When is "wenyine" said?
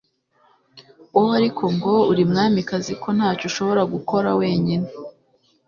4.39-4.87